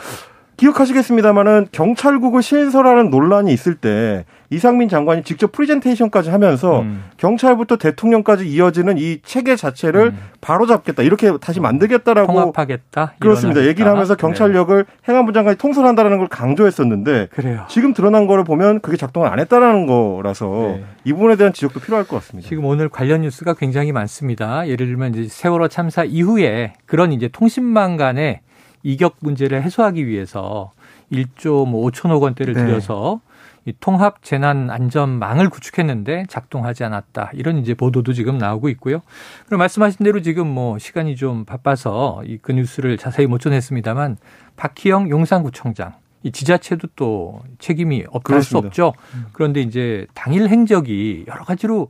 [0.56, 7.04] 기억하시겠습니다마는 경찰국을 신설하는 논란이 있을 때 이상민 장관이 직접 프리젠테이션까지 하면서 음.
[7.16, 10.18] 경찰부터 대통령까지 이어지는 이 체계 자체를 음.
[10.40, 13.68] 바로 잡겠다 이렇게 다시 만들겠다라고 통합하겠다 그렇습니다 일어나겠다.
[13.68, 14.92] 얘기를 하면서 경찰력을 네.
[15.08, 17.64] 행안부 장관이 통솔한다라는 걸 강조했었는데 그래요.
[17.68, 20.84] 지금 드러난 거를 보면 그게 작동을 안 했다라는 거라서 네.
[21.04, 22.48] 이 부분에 대한 지적도 필요할 것 같습니다.
[22.48, 24.68] 지금 오늘 관련 뉴스가 굉장히 많습니다.
[24.68, 28.40] 예를 들면 이제 세월호 참사 이후에 그런 이제 통신망 간의
[28.84, 30.72] 이격 문제를 해소하기 위해서
[31.10, 32.64] 1조 뭐 5천억 원대를 네.
[32.64, 33.20] 들여서
[33.66, 37.30] 이 통합 재난 안전망을 구축했는데 작동하지 않았다.
[37.32, 39.00] 이런 이제 보도도 지금 나오고 있고요.
[39.46, 44.18] 그리고 말씀하신 대로 지금 뭐 시간이 좀 바빠서 이 그 뉴스를 자세히 못 전했습니다만
[44.56, 48.92] 박희영 용산구청장 이 지자체도 또 책임이 없다 할수 없죠.
[49.32, 51.88] 그런데 이제 당일 행적이 여러 가지로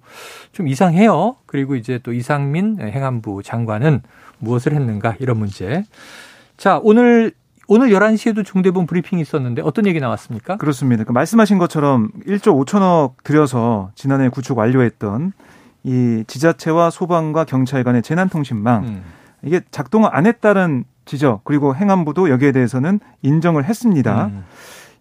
[0.52, 1.36] 좀 이상해요.
[1.46, 4.02] 그리고 이제 또 이상민 행안부 장관은
[4.38, 5.84] 무엇을 했는가 이런 문제.
[6.56, 7.32] 자, 오늘
[7.66, 10.56] 오늘 11시에도 중대본 브리핑이 있었는데 어떤 얘기 나왔습니까?
[10.56, 11.04] 그렇습니다.
[11.04, 15.32] 그 말씀하신 것처럼 1조 5천억 들여서 지난해 구축 완료했던
[15.84, 19.02] 이 지자체와 소방과 경찰 간의 재난통신망 음.
[19.42, 24.26] 이게 작동을 안 했다는 지적 그리고 행안부도 여기에 대해서는 인정을 했습니다.
[24.26, 24.44] 음.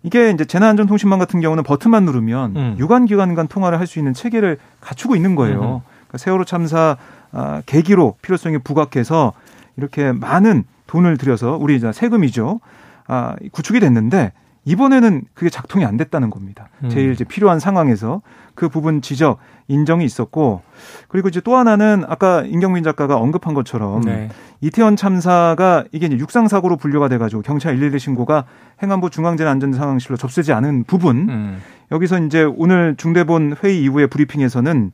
[0.04, 2.76] 이게 이제 재난안전통신망 같은 경우는 버튼만 누르면 음.
[2.78, 5.60] 유관기관 간 통화를 할 수 있는 체계를 갖추고 있는 거예요.
[5.60, 5.92] 음.
[6.08, 6.98] 그러니까 세월호 참사
[7.32, 9.34] 아, 계기로 필요성이 부각해서
[9.78, 12.60] 이렇게 많은 돈을 들여서 우리 이제 세금이죠.
[13.08, 14.32] 아, 구축이 됐는데
[14.66, 16.70] 이번에는 그게 작동이 안 됐다는 겁니다.
[16.84, 16.90] 음.
[16.90, 18.22] 제일 이제 필요한 상황에서
[18.54, 20.62] 그 부분 지적 인정이 있었고
[21.08, 24.30] 그리고 이제 또 하나는 아까 임경민 작가가 언급한 것처럼 네.
[24.62, 28.46] 이태원 참사가 이게 이제 육상 사고로 분류가 돼 가지고 경찰 112 신고가
[28.84, 31.62] 행안부 중앙재난안전상황실로 접수되지 않은 부분 음.
[31.92, 34.92] 여기서 이제 오늘 중대본 회의 이후에 브리핑에서는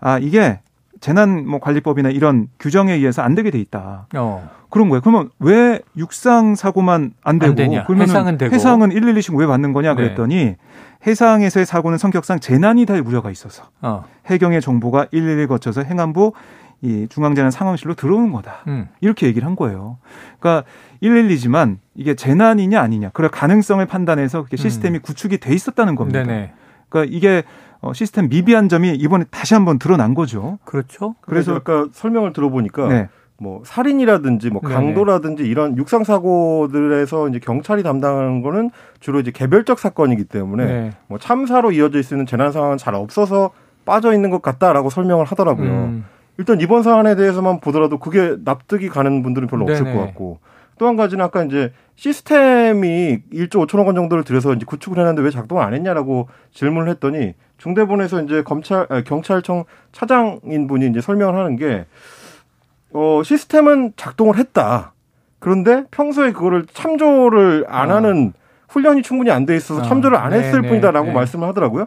[0.00, 0.60] 아 이게
[1.00, 4.06] 재난 뭐 관리법이나 이런 규정에 의해서 안 되게 돼 있다.
[4.16, 4.50] 어.
[4.70, 5.00] 그런 거예요.
[5.00, 9.94] 그러면 왜 육상 사고만 안 되고 안 그러면 해상은 되고 해상은 112씩 왜 받는 거냐
[9.94, 10.02] 네.
[10.02, 10.56] 그랬더니 네.
[11.06, 14.04] 해상에서의 사고는 성격상 재난이 될 우려가 있어서 어.
[14.26, 16.32] 해경의 정보가 111 거쳐서 행안부
[16.80, 18.62] 이 중앙재난 상황실로 들어오는 거다.
[18.68, 18.88] 음.
[19.00, 19.98] 이렇게 얘기를 한 거예요.
[20.38, 20.68] 그러니까
[21.02, 23.10] 112지만 이게 재난이냐 아니냐.
[23.14, 25.02] 그럴 가능성을 판단해서 그게 시스템이 음.
[25.02, 26.22] 구축이 돼 있었다는 겁니다.
[26.22, 26.52] 네네.
[26.88, 27.42] 그러니까 이게
[27.80, 30.58] 어, 시스템 미비한 점이 이번에 다시 한번 드러난 거죠.
[30.64, 31.14] 그렇죠.
[31.20, 33.08] 그래서 아까 설명을 들어보니까 네.
[33.40, 35.50] 뭐 살인이라든지 뭐 강도라든지 네네.
[35.50, 40.90] 이런 육상 사고들에서 이제 경찰이 담당하는 거는 주로 이제 개별적 사건이기 때문에 네.
[41.06, 43.50] 뭐 참사로 이어질 수 있는 재난 상황은 잘 없어서
[43.84, 45.70] 빠져 있는 것 같다라고 설명을 하더라고요.
[45.70, 46.04] 음.
[46.36, 49.78] 일단 이번 사안에 대해서만 보더라도 그게 납득이 가는 분들은 별로 네네.
[49.78, 50.40] 없을 것 같고
[50.78, 55.30] 또 한 가지는 아까 이제 시스템이 1조 5천억 원 정도를 들여서 이제 구축을 해놨는데 왜
[55.30, 61.56] 작동 안 했냐라고 질문을 했더니 중대본에서 이제 검찰 아니, 경찰청 차장인 분이 이제 설명을 하는
[61.56, 61.86] 게
[62.92, 64.92] 어, 시스템은 작동을 했다.
[65.40, 67.96] 그런데 평소에 그거를 참조를 안 어.
[67.96, 68.32] 하는
[68.68, 69.82] 훈련이 충분히 안 돼 있어서 어.
[69.82, 71.12] 참조를 안 네, 했을 네, 뿐이다라고 네.
[71.12, 71.86] 말씀을 하더라고요.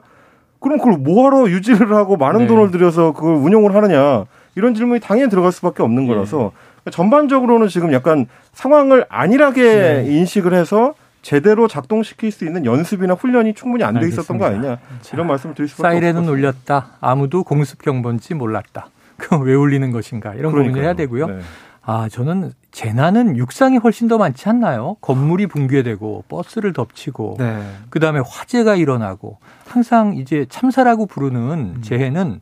[0.60, 2.48] 그럼 그걸 뭐하러 유지를 하고 많은 네.
[2.48, 6.14] 돈을 들여서 그걸 운용을 하느냐 이런 질문이 당연히 들어갈 수밖에 없는 네.
[6.14, 6.52] 거라서
[6.90, 10.06] 전반적으로는 지금 약간 상황을 안일하게 네.
[10.08, 14.80] 인식을 해서 제대로 작동시킬 수 있는 연습이나 훈련이 충분히 안 돼 있었던 거 아니냐
[15.14, 16.08] 이런 말씀을 드릴 수밖에 없습니다.
[16.14, 16.98] 사이렌은 울렸다.
[17.00, 18.88] 아무도 공습 경보인지 몰랐다.
[19.18, 21.28] 그럼 왜 울리는 것인가 이런 고민을 해야 되고요.
[21.28, 21.40] 네.
[21.84, 24.96] 아 저는 재난은 육상이 훨씬 더 많지 않나요?
[25.02, 27.62] 건물이 붕괴되고 버스를 덮치고 네.
[27.92, 31.40] 그다음에 화재가 일어나고 항상 이제 참사라고 부르는
[31.78, 31.82] 음.
[31.84, 32.40] 재해는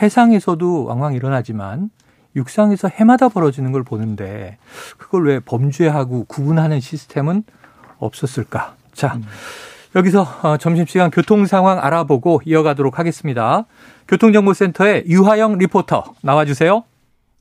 [0.00, 1.90] 해상에서도 왕왕 일어나지만
[2.36, 4.58] 육상에서 해마다 벌어지는 걸 보는데
[4.98, 7.44] 그걸 왜 범죄하고 구분하는 시스템은
[7.98, 8.74] 없었을까?
[8.92, 9.24] 자, 음.
[9.96, 13.66] 여기서 어, 점심시간 교통 상황 알아보고 이어가도록 하겠습니다.
[14.08, 16.84] 교통정보센터의 유하영 리포터 나와주세요.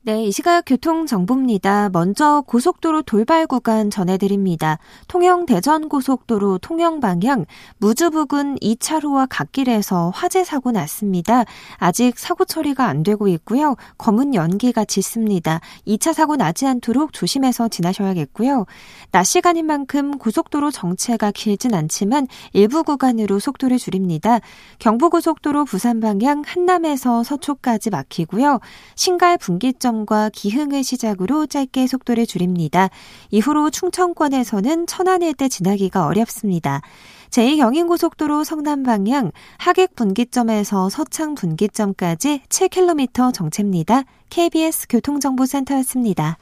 [0.01, 1.89] 네, 이 시각 교통 정보입니다.
[1.89, 4.79] 먼저 고속도로 돌발 구간 전해드립니다.
[5.09, 7.45] 통영 대전 고속도로 통영 방향
[7.79, 11.43] 무주 부근 2차로와 갓길에서 화재 사고 났습니다.
[11.75, 13.75] 아직 사고 처리가 안 되고 있고요.
[13.97, 15.59] 검은 연기가 짙습니다.
[15.85, 18.67] 2차 사고 나지 않도록 조심해서 지나셔야겠고요.
[19.11, 24.39] 낮 시간인 만큼 고속도로 정체가 길진 않지만 일부 구간으로 속도를 줄입니다.
[24.79, 28.61] 경부고속도로 부산 방향 한남에서 서초까지 막히고요.
[28.95, 32.89] 신갈 분기점 지점과 기흥을 시작으로 짧게 속도를 줄입니다.
[33.31, 36.81] 이후로 충청권에서는 천안 일 대 지나기가 어렵습니다.
[37.29, 44.03] 제2경인고속도로 성남 방향 하객 분기점에서 서창 분기점까지 7km 정체입니다.
[44.29, 46.37] KBS 교통정보센터였습니다.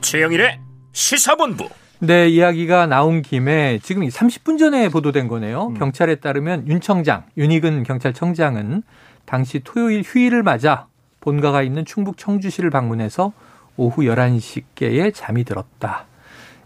[0.00, 0.58] 최영일의
[0.92, 1.68] 시사본부
[2.00, 5.68] 네, 이야기가 나온 김에 지금 30분 전에 보도된 거네요.
[5.68, 5.74] 음.
[5.74, 8.84] 경찰에 따르면 윤 청장, 윤희근 경찰청장은
[9.24, 10.86] 당시 토요일 휴일을 맞아
[11.20, 13.32] 본가가 있는 충북 청주시를 방문해서
[13.76, 16.06] 오후 11시께에 잠이 들었다.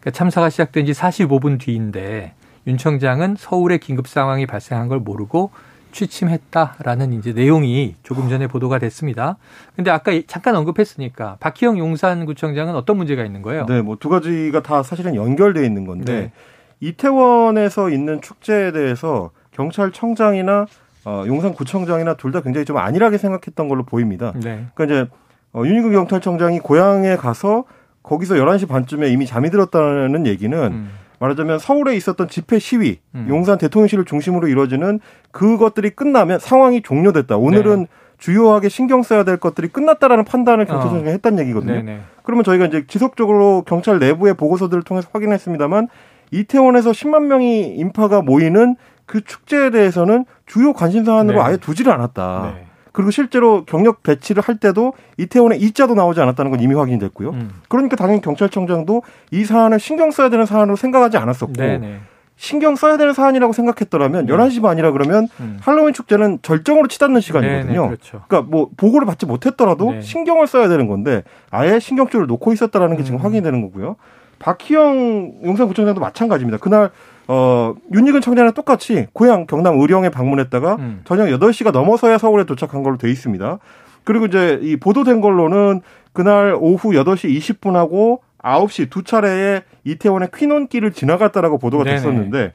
[0.00, 2.34] 그러니까 참사가 시작된 지 45분 뒤인데
[2.66, 5.50] 윤 청장은 서울에 긴급 상황이 발생한 걸 모르고
[5.92, 9.36] 취침했다라는 이제 내용이 조금 전에 보도가 됐습니다.
[9.76, 13.66] 근데 아까 잠깐 언급했으니까 박희영 용산구청장은 어떤 문제가 있는 거예요?
[13.66, 16.32] 네, 뭐 두 가지가 다 사실은 연결돼 있는 건데 네.
[16.80, 20.66] 이태원에서 있는 축제에 대해서 경찰청장이나
[21.04, 24.32] 어, 용산구청장이나 둘 다 굉장히 좀 안일하게 생각했던 걸로 보입니다.
[24.36, 24.66] 네.
[24.74, 25.10] 그러니까 이제
[25.52, 27.64] 어, 윤희근 경찰청장이 고향에 가서
[28.02, 30.90] 거기서 11시 반쯤에 이미 잠이 들었다는 얘기는 음.
[31.22, 33.26] 말하자면 서울에 있었던 집회 시위, 음.
[33.28, 34.98] 용산 대통령실을 중심으로 이루어지는
[35.30, 37.36] 그것들이 끝나면 상황이 종료됐다.
[37.36, 37.86] 오늘은 네.
[38.18, 41.12] 주요하게 신경 써야 될 것들이 끝났다라는 판단을 경찰청장이 어.
[41.12, 41.74] 했다는 얘기거든요.
[41.74, 42.00] 네네.
[42.24, 45.88] 그러면 저희가 이제 지속적으로 경찰 내부의 보고서들을 통해서 확인했습니다만
[46.32, 51.44] 이태원에서 10만 명이 인파가 모이는 그 축제에 대해서는 주요 관심 사안으로 네.
[51.44, 52.54] 아예 두지를 않았다.
[52.56, 52.66] 네.
[52.92, 57.30] 그리고 실제로 경력 배치를 할 때도 이태원에 이자도 나오지 않았다는 건 이미 확인이 됐고요.
[57.30, 57.50] 음.
[57.68, 62.00] 그러니까 당연히 경찰청장도 이 사안을 신경 써야 되는 사안으로 생각하지 않았었고 네네.
[62.36, 64.32] 신경 써야 되는 사안이라고 생각했더라면 네.
[64.32, 65.58] 11시 반이라 그러면 음.
[65.60, 67.72] 할로윈 축제는 절정으로 치닫는 시간이거든요.
[67.72, 68.22] 네네, 그렇죠.
[68.26, 70.00] 그러니까 뭐 보고를 받지 못했더라도 네.
[70.02, 73.24] 신경을 써야 되는 건데 아예 신경줄을 놓고 있었다라는 게 지금 음.
[73.24, 73.96] 확인이 되는 거고요.
[74.38, 76.58] 박희영 용산구청장도 마찬가지입니다.
[76.58, 76.90] 그날
[77.28, 81.00] 어, 윤희근 청장이랑 똑같이 고향 경남 의령에 방문했다가 음.
[81.04, 83.58] 저녁 8시가 넘어서야 서울에 도착한 걸로 돼 있습니다.
[84.04, 85.80] 그리고 이제 이 보도된 걸로는
[86.12, 91.96] 그날 오후 8시 20분하고 9시 두 차례에 이태원의 퀴논길을 지나갔다라고 보도가 네네.
[91.96, 92.52] 됐었는데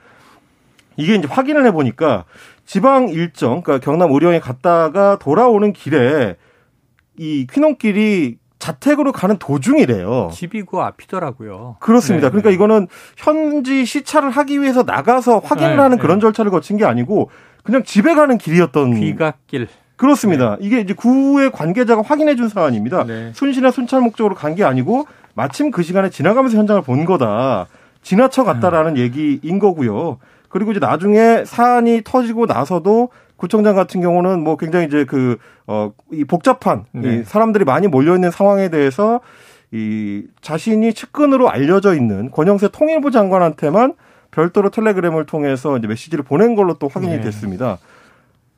[0.97, 2.25] 이게 이제 확인을 해 보니까
[2.65, 6.35] 지방 일정 그러니까 경남 의령에 갔다가 돌아오는 길에
[7.17, 10.29] 이 퀴논길이 자택으로 가는 도중이래요.
[10.33, 11.77] 집이 그 앞이더라고요.
[11.79, 12.27] 그렇습니다.
[12.27, 12.55] 네, 그러니까 네.
[12.55, 16.01] 이거는 현지 시찰을 하기 위해서 나가서 확인을 네, 하는 네.
[16.01, 17.29] 그런 절차를 거친 게 아니고
[17.63, 19.67] 그냥 집에 가는 길이었던 귀갓길.
[19.95, 20.57] 그렇습니다.
[20.59, 20.65] 네.
[20.65, 23.03] 이게 이제 구의 관계자가 확인해 준 사안입니다.
[23.05, 23.31] 네.
[23.33, 27.67] 순시나 순찰 목적으로 간 게 아니고 마침 그 시간에 지나가면서 현장을 본 거다.
[28.01, 28.97] 지나쳐 갔다라는 음.
[28.97, 30.17] 얘기인 거고요.
[30.49, 36.25] 그리고 이제 나중에 사안이 터지고 나서도 구청장 같은 경우는 뭐 굉장히 이제 그, 어, 이
[36.25, 37.19] 복잡한 네.
[37.19, 39.21] 이 사람들이 많이 몰려있는 상황에 대해서
[39.71, 43.93] 이 자신이 측근으로 알려져 있는 권영세 통일부 장관한테만
[44.31, 47.21] 별도로 텔레그램을 통해서 이제 메시지를 보낸 걸로 또 확인이 네.
[47.21, 47.77] 됐습니다.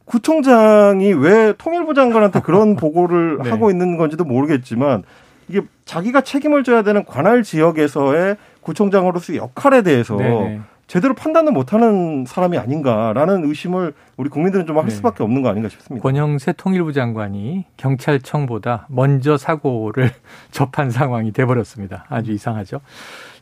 [0.06, 3.50] 구청장이 왜 통일부 장관한테 그런 보고를 네.
[3.50, 5.04] 하고 있는 건지도 모르겠지만
[5.48, 10.62] 이게 자기가 책임을 져야 되는 관할 지역에서의 구청장으로서의 역할에 대해서 네네.
[10.90, 10.94] 네.
[10.94, 14.92] 제대로 판단을 못하는 사람이 아닌가라는 의심을 우리 국민들은 좀할 네.
[14.92, 16.02] 수밖에 없는 거 아닌가 싶습니다.
[16.02, 20.12] 권영세 통일부 장관이 경찰청보다 먼저 사고를
[20.52, 22.06] 접한 상황이 돼버렸습니다.
[22.10, 22.82] 아주 이상하죠.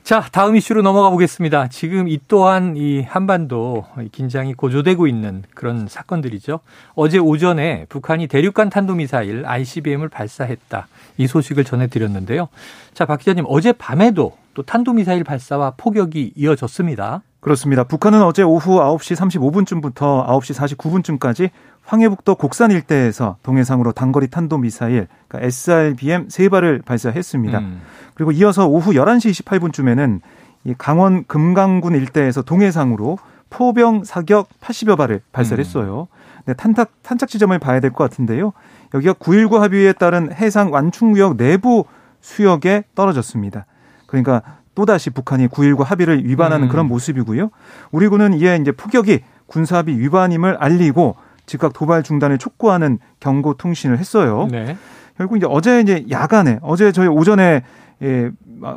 [0.03, 1.67] 자, 다음 이슈로 넘어가 보겠습니다.
[1.67, 6.61] 지금 이 또한 이 한반도 긴장이 고조되고 있는 그런 사건들이죠.
[6.95, 10.87] 어제 오전에 북한이 대륙간 탄도미사일 ICBM을 발사했다.
[11.17, 12.47] 이 소식을 전해드렸는데요.
[12.93, 17.21] 자, 박 기자님, 어제 밤에도 또 탄도미사일 발사와 포격이 이어졌습니다.
[17.39, 17.83] 그렇습니다.
[17.83, 21.49] 북한은 어제 오후 9시 35분쯤부터 9시 49분쯤까지
[21.83, 27.59] 황해북도 곡산 일대에서 동해상으로 단거리 탄도 미사일 그러니까 SRBM 세 발을 발사했습니다.
[27.59, 27.81] 음.
[28.15, 30.19] 그리고 이어서 오후 11시 28분쯤에는
[30.65, 33.17] 이 강원 금강군 일대에서 동해상으로
[33.49, 36.07] 포병 사격 80여 발을 발사했어요.
[36.11, 36.43] 음.
[36.45, 38.51] 네, 탄탁, 탄착 지점을 봐야 될 것 같은데요.
[38.93, 41.85] 여기가 9.19 합의에 따른 해상 완충구역 내부
[42.21, 43.65] 수역에 떨어졌습니다.
[44.07, 44.41] 그러니까
[44.77, 46.69] 또다시 북한이 9.19 합의를 위반하는 음.
[46.69, 47.49] 그런 모습이고요.
[47.89, 51.15] 우리 군은 이에 이제 포격이 군사합의 위반임을 알리고
[51.47, 54.47] 즉각 도발 중단을 촉구하는 경고 통신을 했어요.
[54.51, 54.77] 네.
[55.17, 57.63] 결국 이제 어제 이제 야간에 어제 저희 오전에
[58.03, 58.29] 예,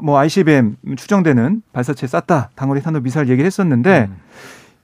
[0.03, 4.17] 뭐 ICBM 추정되는 발사체 쐈다 당거리 탄도 미사일 얘기를 했었는데 음.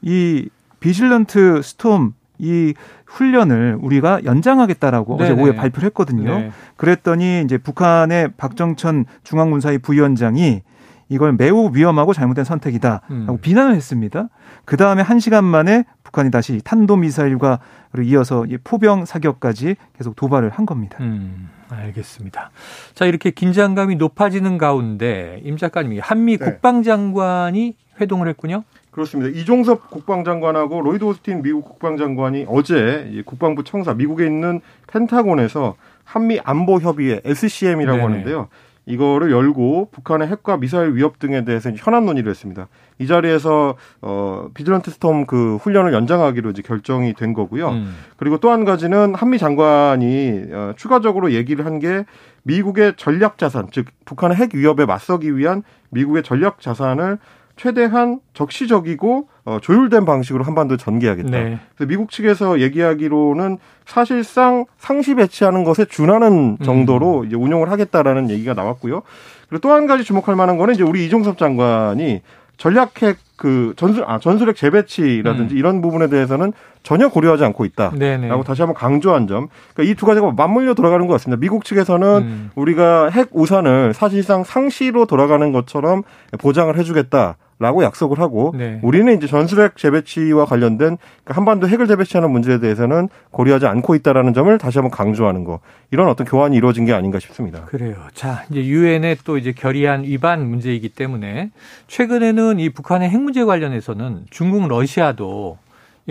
[0.03, 0.51] 이
[0.81, 2.75] 비질런트 스톰 이
[3.07, 5.31] 훈련을 우리가 연장하겠다라고 네네.
[5.31, 6.39] 어제 오후에 발표를 했거든요.
[6.39, 6.51] 네.
[6.77, 10.61] 그랬더니 이제 북한의 박정천 중앙군사위 부위원장이
[11.09, 13.39] 이걸 매우 위험하고 잘못된 선택이다라고 음.
[13.41, 14.29] 비난을 했습니다.
[14.65, 17.61] 그 다음에 한 시간 만에 북한이 다시 탄도미사일과
[18.05, 20.99] 이어서 포병 사격까지 계속 도발을 한 겁니다.
[21.01, 22.51] 음, 알겠습니다.
[22.95, 26.45] 자 이렇게 긴장감이 높아지는 가운데 임 작가님이 한미 네.
[26.45, 28.65] 국방장관이 회동을 했군요.
[28.91, 29.39] 그렇습니다.
[29.39, 37.21] 이종섭 국방장관하고 로이드 오스틴 미국 국방장관이 어제 국방부 청사 미국에 있는 펜타곤에서 한미 안보 협의회
[37.25, 38.03] SCM이라고 네네.
[38.03, 38.49] 하는데요.
[38.87, 42.69] 이거를 열고 북한의 핵과 미사일 위협 등에 대해서 현안 논의를 했습니다.
[42.99, 47.69] 이 자리에서 어 비질런트 스톰 그 훈련을 연장하기로 이제 결정이 된 거고요.
[47.71, 47.95] 음.
[48.17, 52.05] 그리고 또 한 가지는 한미 장관이 어, 추가적으로 얘기를 한 게
[52.45, 57.19] 미국의 전략 자산, 즉 북한의 핵 위협에 맞서기 위한 미국의 전략 자산을
[57.57, 61.31] 최대한 적시적이고 어, 조율된 방식으로 한반도 전개하겠다.
[61.31, 61.59] 네.
[61.77, 67.27] 그래서 미국 측에서 얘기하기로는 사실상 상시 배치하는 것에 준하는 정도로 음.
[67.27, 69.03] 이제 운용을 하겠다라는 얘기가 나왔고요.
[69.49, 72.21] 그리고 또 한 가지 주목할 만한 거는 이제 우리 이종섭 장관이
[72.57, 75.59] 전략핵 그 전술 아 전술핵 재배치라든지 음.
[75.59, 78.29] 이런 부분에 대해서는 전혀 고려하지 않고 있다라고 네네.
[78.47, 79.49] 다시 한번 강조한 점.
[79.75, 81.39] 그러니까 이 두 가지가 맞물려 돌아가는 것 같습니다.
[81.39, 82.51] 미국 측에서는 음.
[82.55, 86.03] 우리가 핵 우산을 사실상 상시로 돌아가는 것처럼
[86.39, 87.37] 보장을 해주겠다.
[87.59, 88.79] 라고 약속을 하고 네.
[88.83, 94.59] 우리는 이제 전술핵 재배치와 관련된 그러니까 한반도 핵을 재배치하는 문제에 대해서는 고려하지 않고 있다라는 점을
[94.59, 97.65] 다시 한번 강조하는 거 이런 어떤 교환이 이루어진 게 아닌가 싶습니다.
[97.65, 97.97] 그래요.
[98.13, 101.51] 자 이제 유엔의 또 이제 결의안 위반 문제이기 때문에
[101.87, 105.57] 최근에는 이 북한의 핵 문제 관련해서는 중국, 러시아도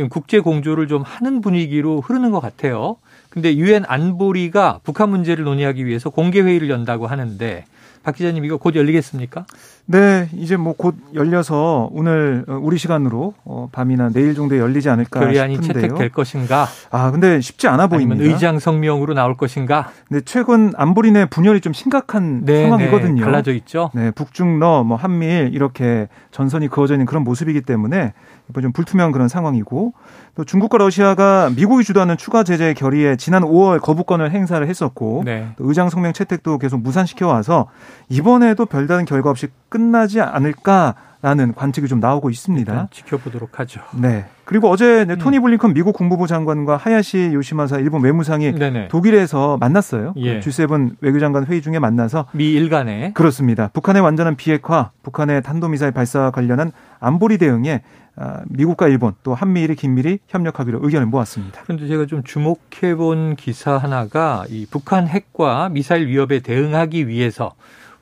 [0.10, 2.98] 국제 공조를 좀 하는 분위기로 흐르는 것 같아요.
[3.30, 7.66] 근데 유엔 안보리가 북한 문제를 논의하기 위해서 공개 회의를 연다고 하는데
[8.04, 9.46] 박 기자님 이거 곧 열리겠습니까?
[9.88, 15.20] 네, 이제 뭐 곧 열려서 오늘 어, 우리 시간으로 어, 밤이나 내일 정도에 열리지 않을까
[15.20, 15.82] 결의안이 싶은데요.
[15.82, 16.68] 채택될 것인가?
[16.92, 18.24] 아, 근데 쉽지 않아 보입니다.
[18.24, 19.90] 의장 성명으로 나올 것인가?
[20.10, 23.16] 네, 최근 안보리 내 분열이 좀 심각한 네, 상황이거든요.
[23.16, 23.90] 네, 갈라져 있죠.
[23.94, 28.14] 네, 북중러 뭐 한미일 이렇게 전선이 그어져 있는 그런 모습이기 때문에
[28.62, 29.94] 좀 불투명한 그런 상황이고
[30.36, 35.48] 또 중국과 러시아가 미국이 주도하는 추가 제재 결의에 지난 5월 거부권을 행사를 했었고 네.
[35.58, 37.68] 또 의장 성명 채택도 계속 무산시켜 와서
[38.10, 42.88] 이번에도 별다른 결과 없이 끝나지 않을까 라는 관측이 좀 나오고 있습니다.
[42.92, 43.82] 지켜보도록 하죠.
[44.00, 44.26] 네.
[44.46, 48.88] 그리고 어제 네, 토니 블링컨 미국 국무부 장관과 하야시 요시마사 일본 외무상이 네네.
[48.90, 50.14] 독일에서 만났어요.
[50.18, 50.40] 예.
[50.40, 53.70] G7 외교장관 회의 중에 만나서 미일 간에 그렇습니다.
[53.74, 57.82] 북한의 완전한 비핵화, 북한의 탄도미사일 발사와 관련한 안보리 대응에
[58.18, 61.62] 아, 미국과 일본 또 한미일이 긴밀히 협력하기로 의견을 모았습니다.
[61.64, 67.56] 그런데 제가 좀 주목해 본 기사 하나가 이 북한 핵과 미사일 위협에 대응하기 위해서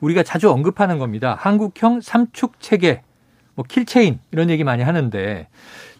[0.04, 1.36] 우리가 자주 언급하는 겁니다.
[1.40, 3.02] 한국형 삼축 체계,
[3.54, 5.48] 뭐 킬체인 이런 얘기 많이 하는데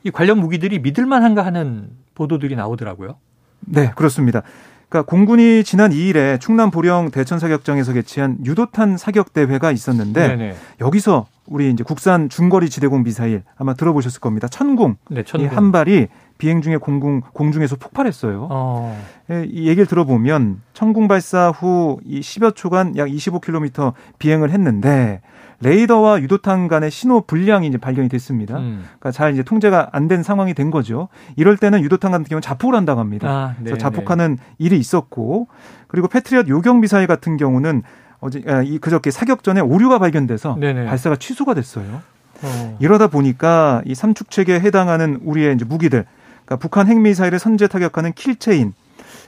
[0.02, 3.16] 이 관련 무기들이 믿을만한가 하는 보도들이 나오더라고요.
[3.60, 4.42] 네, 그렇습니다.
[4.88, 10.56] 그러니까 공군이 지난 2일에 충남 보령 대천 사격장에서 개최한 유도탄 사격 대회가 있었는데 네네.
[10.80, 14.46] 여기서 우리 이제 국산 중거리 지대공 미사일 아마 들어보셨을 겁니다.
[14.48, 14.96] 천궁.
[15.10, 15.50] 네, 천궁.
[15.50, 16.08] 이 한 발이
[16.44, 18.48] 비행 중에 공궁 공중에서 폭발했어요.
[18.50, 19.02] 어.
[19.30, 25.22] 예, 이 얘기를 들어보면 천궁 발사 후 이 10여 초간 약 25km 비행을 했는데
[25.60, 28.58] 레이더와 유도탄 간의 신호 불량이 이제 발견이 됐습니다.
[28.58, 28.84] 음.
[28.84, 31.08] 그러니까 잘 이제 통제가 안 된 상황이 된 거죠.
[31.36, 33.26] 이럴 때는 유도탄 같은 경우는 자폭을 한다고 합니다.
[33.30, 34.42] 아, 그래서 네, 자폭하는 네.
[34.58, 35.48] 일이 있었고
[35.88, 37.82] 그리고 패트리엇 요격 미사일 같은 경우는
[38.20, 40.84] 어제 아, 이 그저께 사격 전에 오류가 발견돼서 네네.
[40.84, 42.02] 발사가 취소가 됐어요.
[42.42, 42.76] 어.
[42.80, 46.04] 이러다 보니까 이 삼축 체계에 해당하는 우리의 이제 무기들,
[46.44, 48.74] 그러니까 북한 핵미사일을 선제 타격하는 킬체인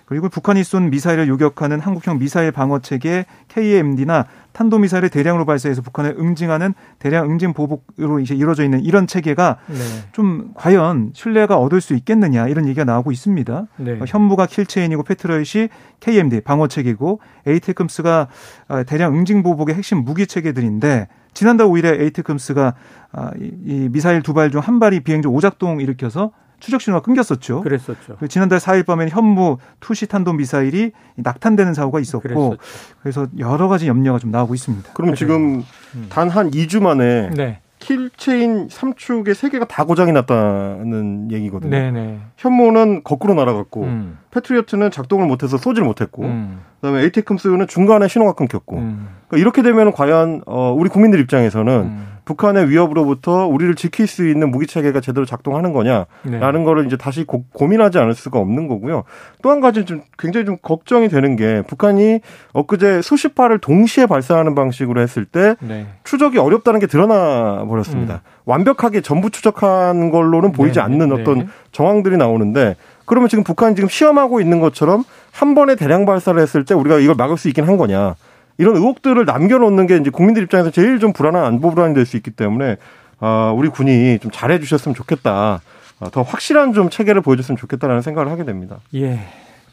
[0.04, 6.14] 그리고 북한이 쏜 미사일을 요격하는 한국형 미사일 방어 체계 KMD나 탄도 미사일을 대량으로 발사해서 북한을
[6.18, 9.76] 응징하는 대량 응징 보복으로 이제 이루어져 있는 이런 체계가 네.
[10.12, 13.66] 좀 과연 신뢰가 얻을 수 있겠느냐 이런 얘기가 나오고 있습니다.
[13.78, 13.92] 네.
[14.00, 18.28] 어, 현무가 킬체인이고 패트리엇이 KMD 방어 체계고 에이태큼스가
[18.68, 22.74] 아, 대량 응징 보복의 핵심 무기 체계들인데 지난달 5일에 에이태큼스가
[23.12, 27.60] 아, 이 미사일 두 발 중 한 발이 비행 중 오작동 일으켜서 추적 신호가 끊겼었죠.
[27.60, 28.16] 그랬었죠.
[28.28, 32.56] 지난달 4일 밤에는 현무 2C 탄도 미사일이 낙탄되는 사고가 있었고 그랬었죠.
[33.02, 34.92] 그래서 여러 가지 염려가 좀 나오고 있습니다.
[34.94, 35.62] 그럼 지금
[35.94, 36.06] 음.
[36.08, 37.60] 단 한 2주 만에 네.
[37.78, 41.70] 킬체인 3축의 3개가 다 고장이 났다는 얘기거든요.
[41.70, 42.20] 네네.
[42.36, 44.18] 현무는 거꾸로 날아갔고 음.
[44.36, 46.60] 패트리어트는 작동을 못해서 쏘지를 못했고 음.
[46.80, 49.08] 그다음에 에이태큼스는 중간에 신호가 끊겼고 음.
[49.28, 52.16] 그러니까 이렇게 되면 과연 어, 우리 국민들 입장에서는 음.
[52.26, 56.64] 북한의 위협으로부터 우리를 지킬 수 있는 무기 체계가 제대로 작동하는 거냐라는 네.
[56.64, 59.04] 거를 이제 다시 고, 민하지 않을 수가 없는 거고요.
[59.42, 62.20] 또 한 가지 좀 굉장히 좀 걱정이 되는 게 북한이
[62.52, 65.86] 엊그제 수십 발을 동시에 발사하는 방식으로 했을 때 네.
[66.02, 68.14] 추적이 어렵다는 게 드러나 버렸습니다.
[68.14, 68.20] 음.
[68.44, 70.84] 완벽하게 전부 추적한 걸로는 보이지 네.
[70.84, 71.20] 않는 네.
[71.22, 72.74] 어떤 정황들이 나오는데
[73.06, 77.14] 그러면 지금 북한이 지금 시험하고 있는 것처럼 한 번에 대량 발사를 했을 때 우리가 이걸
[77.14, 78.16] 막을 수 있긴 한 거냐.
[78.58, 82.30] 이런 의혹들을 남겨놓는 게 이제 국민들 입장에서 제일 좀 불안한 안보 불안이 될 수 있기
[82.30, 82.76] 때문에
[83.20, 85.60] 아, 우리 군이 좀 잘해주셨으면 좋겠다.
[86.00, 88.78] 아, 더 확실한 좀 체계를 보여줬으면 좋겠다라는 생각을 하게 됩니다.
[88.94, 89.20] 예.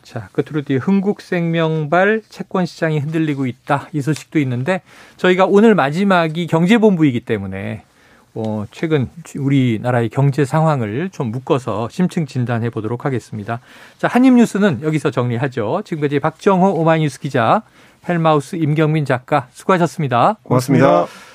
[0.03, 3.87] 자, 끝으로 뒤에 흥국생명발 채권 시장이 흔들리고 있다.
[3.93, 4.81] 이 소식도 있는데
[5.17, 7.83] 저희가 오늘 마지막이 경제본부이기 때문에
[8.35, 13.59] 어, 최근 우리나라의 경제 상황을 좀 묶어서 심층 진단해 보도록 하겠습니다.
[13.97, 15.83] 자, 한입뉴스는 여기서 정리하죠.
[15.85, 17.61] 지금까지 박정호 오마이뉴스 기자,
[18.07, 20.37] 헬마우스 임경민 작가 수고하셨습니다.
[20.43, 20.87] 고맙습니다.
[20.87, 21.32] 고맙습니다.